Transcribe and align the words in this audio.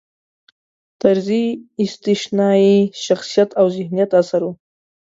طرزی 1.01 1.45
استثنايي 1.85 2.77
شخصیت 3.05 3.49
او 3.59 3.65
ذهینت 3.75 4.11
اثر 4.21 4.41
و. 4.47 4.51